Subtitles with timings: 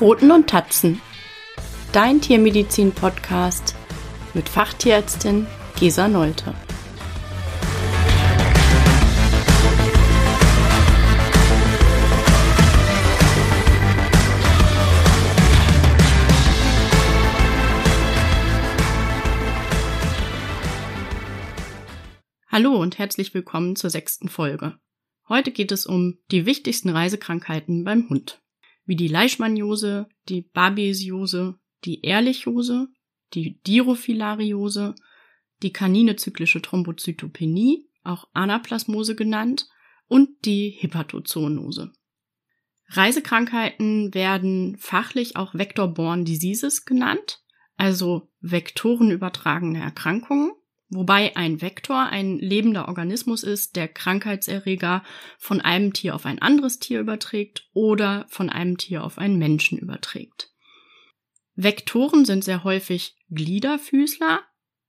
[0.00, 0.98] Pfoten und Tatzen.
[1.92, 3.74] Dein Tiermedizin-Podcast
[4.32, 5.46] mit Fachtierärztin
[5.78, 6.54] Gesa Nolte.
[22.48, 24.78] Hallo und herzlich willkommen zur sechsten Folge.
[25.28, 28.40] Heute geht es um die wichtigsten Reisekrankheiten beim Hund,
[28.84, 32.88] wie die Leishmaniose, die Babesiose, die Ehrlichose,
[33.34, 34.94] die Dirophilariose,
[35.62, 39.68] die kanine zyklische Thrombozytopenie, auch Anaplasmose genannt,
[40.08, 41.92] und die Hepatozoonose.
[42.88, 47.40] Reisekrankheiten werden fachlich auch Vector-Borne Diseases genannt,
[47.76, 50.50] also vektorenübertragene Erkrankungen
[50.90, 55.02] wobei ein Vektor ein lebender Organismus ist, der Krankheitserreger
[55.38, 59.78] von einem Tier auf ein anderes Tier überträgt oder von einem Tier auf einen Menschen
[59.78, 60.52] überträgt.
[61.54, 64.40] Vektoren sind sehr häufig Gliederfüßler,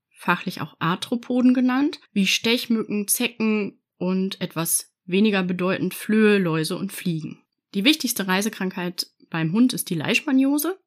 [0.10, 7.44] fachlich auch Arthropoden genannt, wie Stechmücken, Zecken und etwas weniger bedeutend Flöhe, Läuse und Fliegen.
[7.74, 10.80] Die wichtigste Reisekrankheit beim Hund ist die Leishmaniose.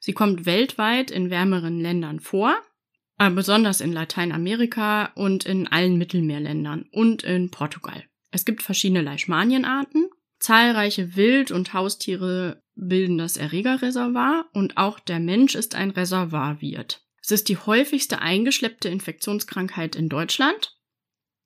[0.00, 2.56] Sie kommt weltweit in wärmeren Ländern vor,
[3.28, 8.04] besonders in Lateinamerika und in allen Mittelmeerländern und in Portugal.
[8.30, 10.08] Es gibt verschiedene Leishmanienarten.
[10.38, 17.04] Zahlreiche Wild- und Haustiere bilden das Erregerreservoir und auch der Mensch ist ein Reservoirwirt.
[17.22, 20.78] Es ist die häufigste eingeschleppte Infektionskrankheit in Deutschland.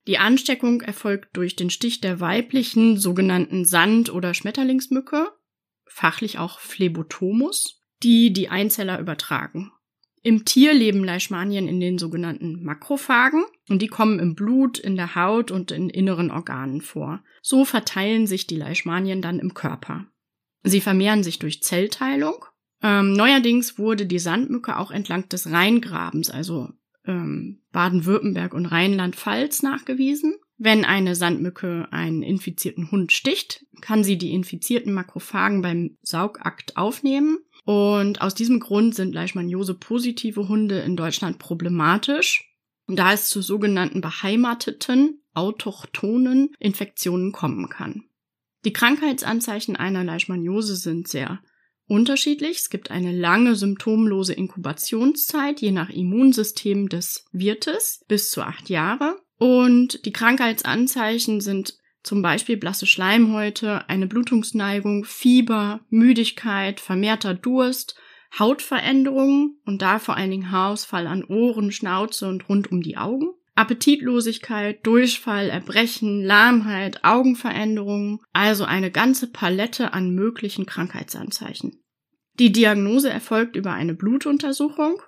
[0.07, 5.33] Die Ansteckung erfolgt durch den Stich der weiblichen sogenannten Sand- oder Schmetterlingsmücke,
[5.87, 9.73] fachlich auch Phlebotomus, die die Einzeller übertragen.
[10.27, 15.15] Im Tier leben Leishmanien in den sogenannten Makrophagen und die kommen im Blut, in der
[15.15, 17.23] Haut und in inneren Organen vor.
[17.43, 20.07] So verteilen sich die Leishmanien dann im Körper.
[20.63, 22.43] Sie vermehren sich durch Zellteilung.
[22.83, 26.71] Ähm, neuerdings wurde die Sandmücke auch entlang des Rheingrabens, also
[27.05, 30.37] ähm, Baden-Württemberg und Rheinland-Pfalz, nachgewiesen.
[30.57, 37.41] Wenn eine Sandmücke einen infizierten Hund sticht, kann sie die infizierten Makrophagen beim Saugakt aufnehmen
[37.65, 42.55] und aus diesem Grund sind Leishmaniose-positive Hunde in Deutschland problematisch,
[42.87, 48.05] da es zu sogenannten beheimateten, autochthonen Infektionen kommen kann.
[48.65, 51.41] Die Krankheitsanzeichen einer Leishmaniose sind sehr
[51.87, 52.59] unterschiedlich.
[52.59, 59.17] Es gibt eine lange symptomlose Inkubationszeit, je nach Immunsystem des Wirtes, bis zu acht Jahre.
[59.39, 67.97] Und die Krankheitsanzeichen sind zum Beispiel blasse Schleimhäute, eine Blutungsneigung, Fieber, Müdigkeit, vermehrter Durst,
[68.39, 73.29] Hautveränderungen und da vor allen Dingen Haarausfall an Ohren, Schnauze und rund um die Augen.
[73.57, 81.81] Appetitlosigkeit, Durchfall, Erbrechen, Lahmheit, Augenveränderungen, also eine ganze Palette an möglichen Krankheitsanzeichen.
[82.39, 85.01] Die Diagnose erfolgt über eine Blutuntersuchung,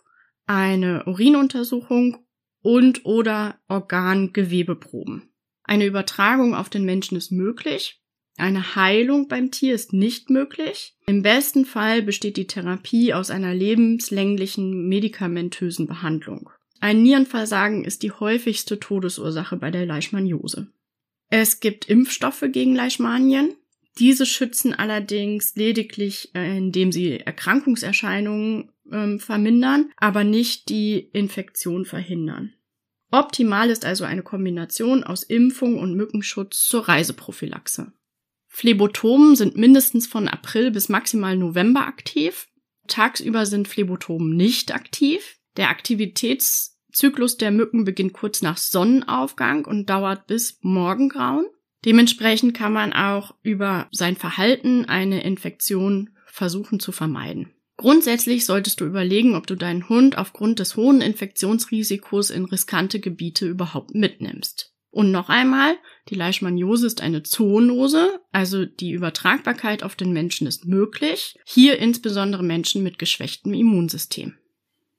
[0.47, 2.25] eine Urinuntersuchung
[2.63, 5.29] und oder Organgewebeproben.
[5.67, 8.01] Eine Übertragung auf den Menschen ist möglich.
[8.39, 10.95] Eine Heilung beim Tier ist nicht möglich.
[11.07, 16.51] Im besten Fall besteht die Therapie aus einer lebenslänglichen medikamentösen Behandlung.
[16.81, 20.69] Ein Nierenversagen ist die häufigste Todesursache bei der Leishmaniose.
[21.29, 23.55] Es gibt Impfstoffe gegen Leishmanien.
[23.99, 32.53] Diese schützen allerdings lediglich, äh, indem sie Erkrankungserscheinungen äh, vermindern, aber nicht die Infektion verhindern.
[33.17, 37.91] Optimal ist also eine Kombination aus Impfung und Mückenschutz zur Reiseprophylaxe.
[38.47, 42.47] Phlebotomen sind mindestens von April bis maximal November aktiv.
[42.89, 45.39] Tagsüber sind Phlebotomen nicht aktiv.
[45.57, 51.47] Der Aktivitätszyklus der Mücken beginnt kurz nach Sonnenaufgang und dauert bis Morgengrauen.
[51.87, 57.51] Dementsprechend kann man auch über sein Verhalten eine Infektion versuchen zu vermeiden.
[57.77, 63.47] Grundsätzlich solltest du überlegen, ob du deinen Hund aufgrund des hohen Infektionsrisikos in riskante Gebiete
[63.47, 64.73] überhaupt mitnimmst.
[64.91, 65.77] Und noch einmal,
[66.09, 72.43] die Leishmaniose ist eine Zoonose, also die Übertragbarkeit auf den Menschen ist möglich, hier insbesondere
[72.43, 74.39] Menschen mit geschwächtem Immunsystem.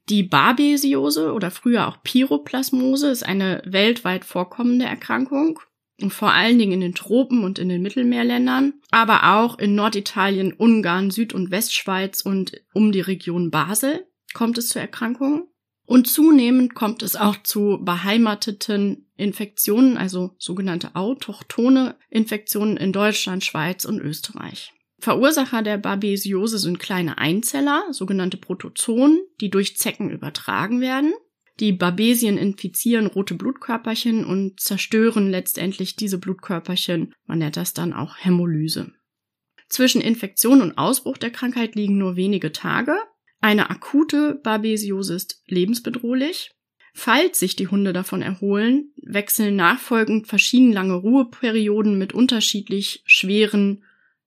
[0.09, 5.59] Die Babesiose oder früher auch Pyroplasmose ist eine weltweit vorkommende Erkrankung
[6.01, 10.53] und vor allen Dingen in den Tropen und in den Mittelmeerländern, aber auch in Norditalien,
[10.53, 15.47] Ungarn, Süd- und Westschweiz und um die Region Basel kommt es zu Erkrankungen.
[15.85, 23.85] Und zunehmend kommt es auch zu beheimateten Infektionen, also sogenannte autochtone Infektionen in Deutschland, Schweiz
[23.85, 24.73] und Österreich.
[24.99, 31.13] Verursacher der Babesiose sind kleine Einzeller, sogenannte Protozoen, die durch Zecken übertragen werden.
[31.59, 37.13] Die Babesien infizieren rote Blutkörperchen und zerstören letztendlich diese Blutkörperchen.
[37.25, 38.93] Man nennt das dann auch Hämolyse.
[39.67, 42.95] Zwischen Infektion und Ausbruch der Krankheit liegen nur wenige Tage.
[43.41, 46.51] Eine akute Babesiose ist lebensbedrohlich.
[46.93, 53.83] Falls sich die Hunde davon erholen, wechseln nachfolgend verschieden lange Ruheperioden mit unterschiedlich schweren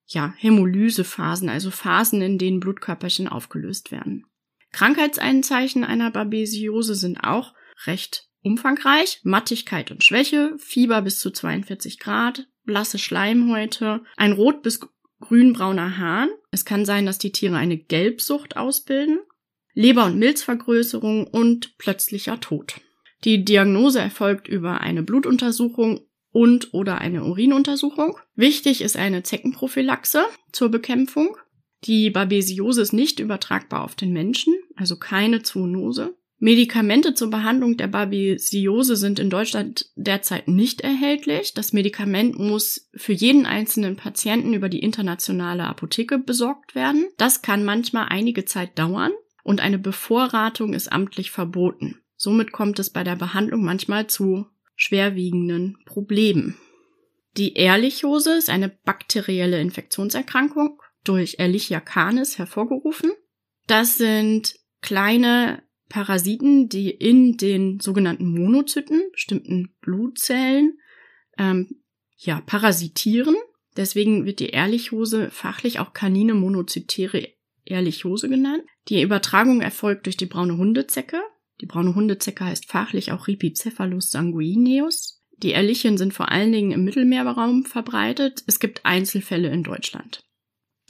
[0.06, 4.27] ja, Hämolysephasen, also Phasen, in denen Blutkörperchen aufgelöst werden.
[4.72, 7.55] Krankheitseinzeichen einer Babesiose sind auch
[7.87, 9.20] recht umfangreich.
[9.22, 14.81] Mattigkeit und Schwäche, Fieber bis zu 42 Grad, blasse Schleimhäute, ein rot bis
[15.20, 16.31] grünbrauner Hahn.
[16.50, 19.20] Es kann sein, dass die Tiere eine Gelbsucht ausbilden,
[19.75, 22.81] Leber- und Milzvergrößerung und plötzlicher Tod.
[23.25, 26.00] Die Diagnose erfolgt über eine Blutuntersuchung
[26.32, 28.17] und oder eine Urinuntersuchung.
[28.34, 31.37] Wichtig ist eine Zeckenprophylaxe zur Bekämpfung.
[31.85, 36.15] Die Babesiose ist nicht übertragbar auf den Menschen, also keine Zoonose.
[36.43, 41.53] Medikamente zur Behandlung der Babesiose sind in Deutschland derzeit nicht erhältlich.
[41.53, 47.09] Das Medikament muss für jeden einzelnen Patienten über die internationale Apotheke besorgt werden.
[47.19, 49.12] Das kann manchmal einige Zeit dauern
[49.44, 52.00] und eine Bevorratung ist amtlich verboten.
[52.17, 54.47] Somit kommt es bei der Behandlung manchmal zu
[54.77, 56.56] schwerwiegenden Problemen.
[57.37, 63.12] Die Ehrlichose ist eine bakterielle Infektionserkrankung durch Ehrlichia canis hervorgerufen.
[63.67, 70.79] Das sind kleine Parasiten, die in den sogenannten Monozyten, bestimmten Blutzellen,
[71.38, 71.82] ähm,
[72.17, 73.35] ja, parasitieren.
[73.76, 77.29] Deswegen wird die Ehrlichose fachlich auch Kanine monozytäre
[77.64, 78.64] Ehrlichose genannt.
[78.88, 81.20] Die Übertragung erfolgt durch die braune Hundezecke.
[81.61, 85.23] Die braune Hundezecke heißt fachlich auch Ripicephalus sanguineus.
[85.38, 88.43] Die Ehrlichen sind vor allen Dingen im Mittelmeerraum verbreitet.
[88.46, 90.20] Es gibt Einzelfälle in Deutschland.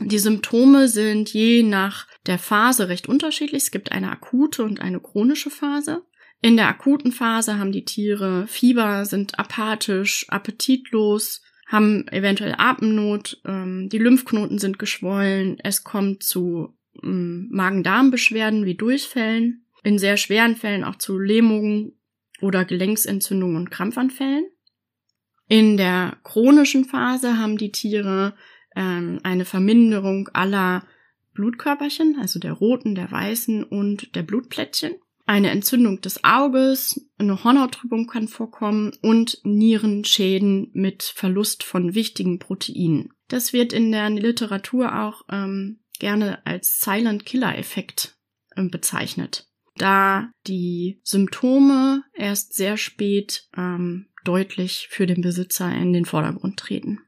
[0.00, 3.64] Die Symptome sind je nach der Phase recht unterschiedlich.
[3.64, 6.02] Es gibt eine akute und eine chronische Phase.
[6.42, 13.88] In der akuten Phase haben die Tiere Fieber, sind apathisch, appetitlos, haben eventuell Atemnot, ähm,
[13.90, 20.82] die Lymphknoten sind geschwollen, es kommt zu ähm, Magen-Darm-Beschwerden wie Durchfällen, in sehr schweren Fällen
[20.82, 21.92] auch zu Lähmungen
[22.40, 24.46] oder Gelenksentzündungen und Krampfanfällen.
[25.46, 28.34] In der chronischen Phase haben die Tiere
[28.76, 30.84] ähm, eine Verminderung aller
[31.34, 34.94] Blutkörperchen, also der roten, der weißen und der Blutplättchen.
[35.26, 43.12] Eine Entzündung des Auges, eine Hornhauttrübung kann vorkommen und Nierenschäden mit Verlust von wichtigen Proteinen.
[43.28, 48.18] Das wird in der Literatur auch ähm, gerne als Silent Killer Effekt
[48.56, 49.46] ähm, bezeichnet,
[49.76, 56.98] da die Symptome erst sehr spät ähm, deutlich für den Besitzer in den Vordergrund treten.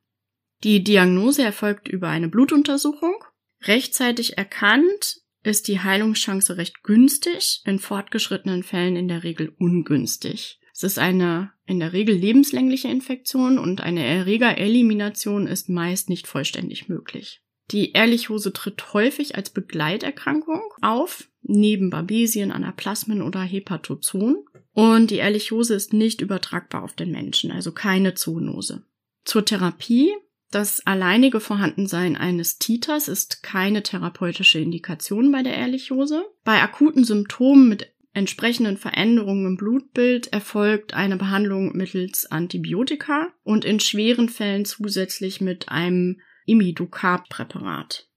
[0.64, 3.14] Die Diagnose erfolgt über eine Blutuntersuchung.
[3.62, 10.60] Rechtzeitig erkannt ist die Heilungschance recht günstig, in fortgeschrittenen Fällen in der Regel ungünstig.
[10.72, 16.88] Es ist eine in der Regel lebenslängliche Infektion und eine Erregerelimination ist meist nicht vollständig
[16.88, 17.42] möglich.
[17.70, 24.44] Die Ehrlichose tritt häufig als Begleiterkrankung auf, neben Babesien, Anaplasmen oder Hepatozon.
[24.72, 28.84] Und die Ehrlichose ist nicht übertragbar auf den Menschen, also keine Zoonose.
[29.24, 30.12] Zur Therapie
[30.52, 36.24] das alleinige Vorhandensein eines Titers ist keine therapeutische Indikation bei der Ehrlichose.
[36.44, 43.80] Bei akuten Symptomen mit entsprechenden Veränderungen im Blutbild erfolgt eine Behandlung mittels Antibiotika und in
[43.80, 48.08] schweren Fällen zusätzlich mit einem Imidocarb-Präparat.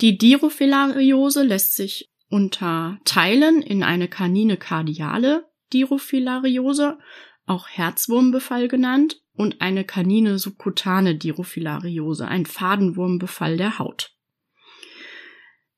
[0.00, 6.98] Die Dirophilariose lässt sich unterteilen in eine canine kardiale Dirophilariose,
[7.46, 14.14] auch Herzwurmbefall genannt, und eine kanine subkutane Dirophilariose, ein Fadenwurmbefall der Haut.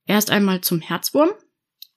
[0.05, 1.31] Erst einmal zum Herzwurm,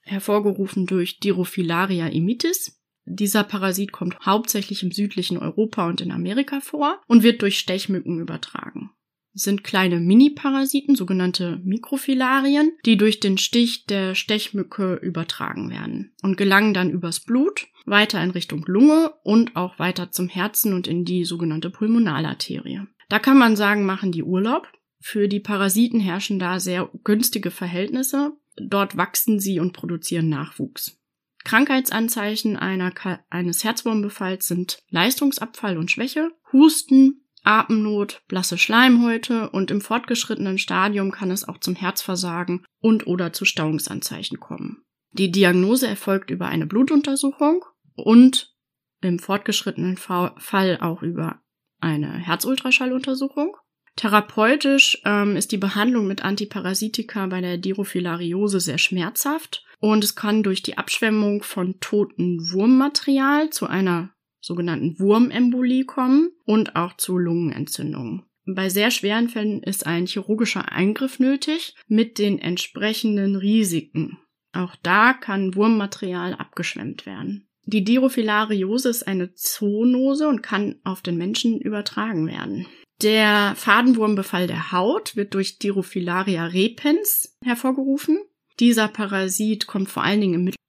[0.01, 2.79] hervorgerufen durch Dirophilaria imitis.
[3.05, 8.19] Dieser Parasit kommt hauptsächlich im südlichen Europa und in Amerika vor und wird durch Stechmücken
[8.19, 8.91] übertragen.
[9.38, 16.74] Sind kleine Mini-Parasiten, sogenannte Mikrofilarien, die durch den Stich der Stechmücke übertragen werden und gelangen
[16.74, 21.25] dann übers Blut weiter in Richtung Lunge und auch weiter zum Herzen und in die
[21.25, 22.82] sogenannte Pulmonalarterie.
[23.10, 24.68] Da kann man sagen, machen die Urlaub.
[25.00, 28.34] Für die Parasiten herrschen da sehr günstige Verhältnisse.
[28.56, 30.98] Dort wachsen sie und produzieren Nachwuchs.
[31.44, 32.92] Krankheitsanzeichen einer,
[33.30, 41.31] eines Herzwurmbefalls sind Leistungsabfall und Schwäche, Husten, Atemnot, blasse Schleimhäute und im fortgeschrittenen Stadium kann
[41.31, 44.83] es auch zum Herzversagen und oder zu Stauungsanzeichen kommen.
[45.11, 47.63] Die Diagnose erfolgt über eine Blutuntersuchung
[47.95, 48.53] und
[49.01, 51.41] im fortgeschrittenen Fall auch über
[51.79, 53.55] eine Herzultraschalluntersuchung.
[53.95, 60.43] Therapeutisch ähm, ist die Behandlung mit Antiparasitika bei der Dirophilariose sehr schmerzhaft und es kann
[60.43, 64.14] durch die Abschwemmung von totem Wurmmaterial zu einer
[64.45, 68.23] sogenannten Wurmembolie kommen und auch zu Lungenentzündungen.
[68.45, 74.19] Bei sehr schweren Fällen ist ein chirurgischer Eingriff nötig mit den entsprechenden Risiken.
[74.53, 77.47] Auch da kann Wurmmaterial abgeschwemmt werden.
[77.63, 82.67] Die Dirophilariose ist eine Zoonose und kann auf den Menschen übertragen werden.
[83.01, 88.19] Der Fadenwurmbefall der Haut wird durch Dirophilaria repens hervorgerufen.
[88.59, 90.59] Dieser Parasit kommt vor allen Dingen im, Mittel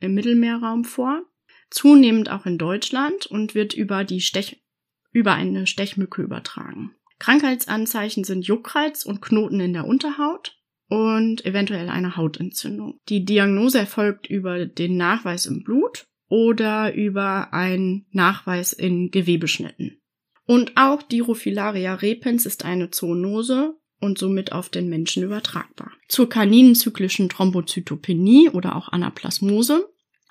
[0.00, 1.22] im Mittelmeerraum vor,
[1.70, 4.62] zunehmend auch in Deutschland und wird über die Stech
[5.10, 6.94] über eine Stechmücke übertragen.
[7.18, 10.56] Krankheitsanzeichen sind Juckreiz und Knoten in der Unterhaut
[10.88, 13.00] und eventuell eine Hautentzündung.
[13.08, 20.00] Die Diagnose erfolgt über den Nachweis im Blut oder über einen Nachweis in Gewebeschnitten.
[20.46, 25.92] Und auch Dirophilaria repens ist eine Zoonose und somit auf den Menschen übertragbar.
[26.08, 29.88] Zur kaninenzyklischen Thrombozytopenie oder auch Anaplasmose,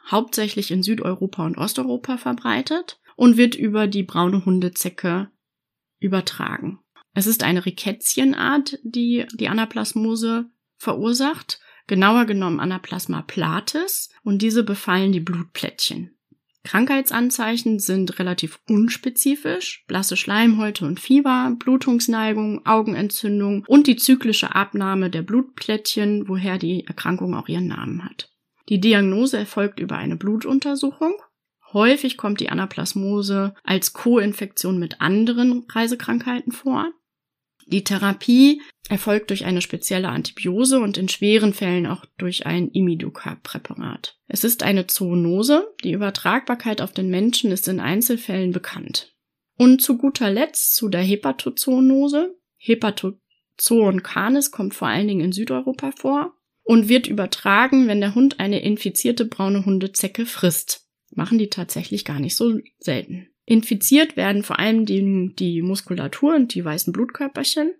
[0.09, 5.29] hauptsächlich in Südeuropa und Osteuropa verbreitet und wird über die braune Hundezecke
[5.99, 6.79] übertragen.
[7.13, 15.11] Es ist eine Rickettsienart, die die Anaplasmose verursacht, genauer genommen Anaplasma platis, und diese befallen
[15.11, 16.17] die Blutplättchen.
[16.63, 25.21] Krankheitsanzeichen sind relativ unspezifisch, blasse Schleimhäute und Fieber, Blutungsneigung, Augenentzündung und die zyklische Abnahme der
[25.21, 28.36] Blutplättchen, woher die Erkrankung auch ihren Namen hat.
[28.69, 31.13] Die Diagnose erfolgt über eine Blutuntersuchung.
[31.73, 36.91] Häufig kommt die Anaplasmose als Co-Infektion mit anderen Reisekrankheiten vor.
[37.65, 44.17] Die Therapie erfolgt durch eine spezielle Antibiose und in schweren Fällen auch durch ein Imidocar-Präparat.
[44.27, 45.73] Es ist eine Zoonose.
[45.83, 49.13] Die Übertragbarkeit auf den Menschen ist in Einzelfällen bekannt.
[49.57, 52.37] Und zu guter Letzt zu der Hepatozoonose.
[52.57, 56.36] Hepatozoon canis kommt vor allen Dingen in Südeuropa vor
[56.67, 60.85] und wird übertragen, wenn der Hund eine infizierte braune Hundezecke frisst.
[61.15, 63.29] Machen die tatsächlich gar nicht so selten.
[63.45, 67.71] Infiziert werden vor allem die, die Muskulatur und die weißen Blutkörperchen.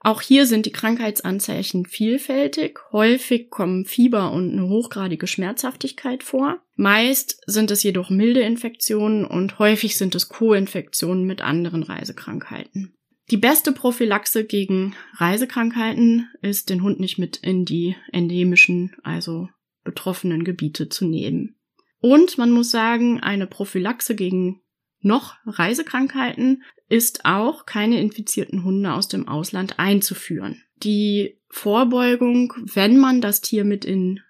[0.00, 2.78] Auch hier sind die Krankheitsanzeichen vielfältig.
[2.92, 6.60] Häufig kommen Fieber und eine hochgradige Schmerzhaftigkeit vor.
[6.74, 12.94] Meist sind es jedoch milde Infektionen und häufig sind es Co-Infektionen mit anderen Reisekrankheiten.
[13.30, 19.48] Die beste Prophylaxe gegen Reisekrankheiten ist, den Hund nicht mit in die endemischen, also
[19.82, 21.56] betroffenen Gebiete zu nehmen.
[22.00, 24.60] Und man muss sagen, eine Prophylaxe gegen
[25.00, 30.62] noch Reisekrankheiten ist auch keine infizierten Hunde aus dem Ausland einzuführen.
[30.82, 34.20] Die Vorbeugung, wenn man das Tier mit in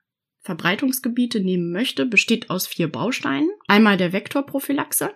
[0.40, 3.50] Verbreitungsgebiete nehmen möchte, besteht aus vier Bausteinen.
[3.66, 5.12] Einmal der Vektorprophylaxe,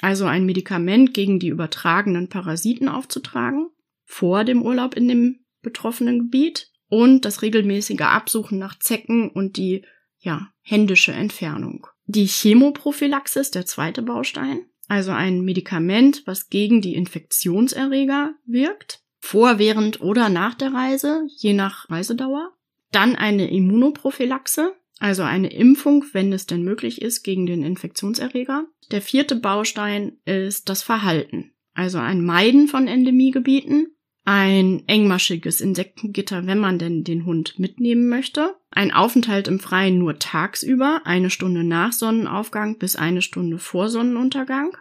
[0.00, 3.70] also ein Medikament gegen die übertragenen Parasiten aufzutragen,
[4.04, 9.84] vor dem Urlaub in dem betroffenen Gebiet und das regelmäßige Absuchen nach Zecken und die
[10.18, 11.86] ja, händische Entfernung.
[12.06, 19.58] Die Chemoprophylaxe ist der zweite Baustein also ein Medikament, was gegen die Infektionserreger wirkt, vor,
[19.58, 22.52] während oder nach der Reise, je nach Reisedauer.
[22.90, 24.74] Dann eine Immunoprophylaxe,
[25.04, 28.64] also eine Impfung, wenn es denn möglich ist, gegen den Infektionserreger.
[28.90, 33.88] Der vierte Baustein ist das Verhalten, also ein Meiden von Endemiegebieten,
[34.24, 40.18] ein engmaschiges Insektengitter, wenn man denn den Hund mitnehmen möchte, ein Aufenthalt im Freien nur
[40.18, 44.74] tagsüber, eine Stunde nach Sonnenaufgang bis eine Stunde vor Sonnenuntergang,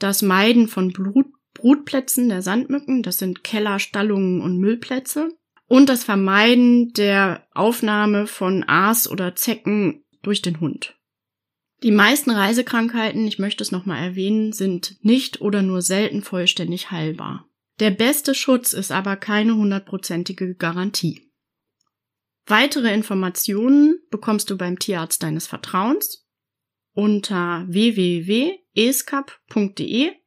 [0.00, 5.36] das Meiden von Blut Brutplätzen der Sandmücken, das sind Keller, Stallungen und Müllplätze,
[5.68, 10.96] und das Vermeiden der Aufnahme von Aas oder Zecken durch den Hund.
[11.84, 17.48] Die meisten Reisekrankheiten, ich möchte es nochmal erwähnen, sind nicht oder nur selten vollständig heilbar.
[17.78, 21.30] Der beste Schutz ist aber keine hundertprozentige Garantie.
[22.46, 26.27] Weitere Informationen bekommst du beim Tierarzt deines Vertrauens
[26.98, 28.56] unter www.escap.de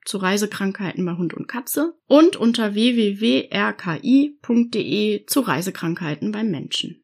[0.06, 3.50] zu Reisekrankheiten bei Hund und Katze und unter www.rki.de
[5.26, 7.04] zu Reisekrankheiten beim Menschen.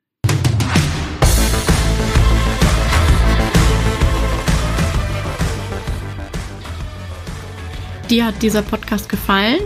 [8.09, 9.59] Dir hat dieser Podcast gefallen?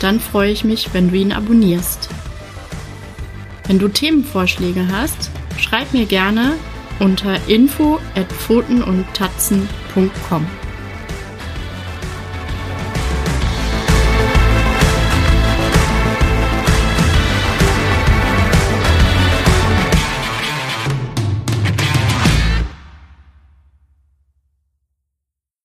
[0.00, 2.08] dann freue ich mich, wenn du ihn abonnierst.
[3.68, 6.56] Wenn du Themenvorschläge hast, schreib mir gerne
[7.00, 10.63] unter info at pfotenundtatzen.com.